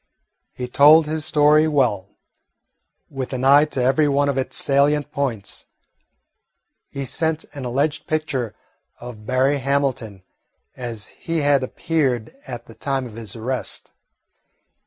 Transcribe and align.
He 0.51 0.67
told 0.67 1.05
his 1.05 1.25
story 1.25 1.67
well, 1.67 2.17
with 3.07 3.33
an 3.33 3.43
eye 3.45 3.65
to 3.65 3.83
every 3.83 4.07
one 4.07 4.29
of 4.29 4.37
its 4.39 4.57
salient 4.57 5.11
points. 5.11 5.67
He 6.89 7.05
sent 7.05 7.45
an 7.53 7.65
alleged 7.65 8.07
picture 8.07 8.55
of 8.99 9.27
Berry 9.27 9.59
Hamilton 9.59 10.23
as 10.75 11.09
he 11.09 11.41
had 11.41 11.61
appeared 11.61 12.35
at 12.47 12.65
the 12.65 12.73
time 12.73 13.05
of 13.05 13.13
his 13.13 13.35
arrest. 13.35 13.91